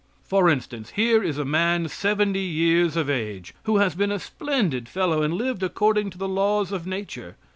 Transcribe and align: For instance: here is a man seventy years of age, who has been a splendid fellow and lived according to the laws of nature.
For 0.23 0.49
instance: 0.49 0.89
here 0.95 1.21
is 1.23 1.37
a 1.37 1.45
man 1.45 1.87
seventy 1.87 2.39
years 2.41 2.95
of 2.95 3.07
age, 3.07 3.53
who 3.65 3.77
has 3.77 3.93
been 3.93 4.11
a 4.11 4.17
splendid 4.17 4.89
fellow 4.89 5.21
and 5.21 5.35
lived 5.35 5.61
according 5.61 6.09
to 6.09 6.17
the 6.17 6.27
laws 6.27 6.71
of 6.71 6.87
nature. 6.87 7.35